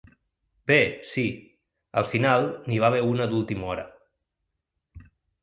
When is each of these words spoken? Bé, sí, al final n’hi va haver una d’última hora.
Bé, 0.69 0.77
sí, 1.11 1.25
al 2.03 2.07
final 2.15 2.47
n’hi 2.71 2.81
va 2.85 2.89
haver 2.91 3.03
una 3.11 3.29
d’última 3.35 3.71
hora. 3.75 3.85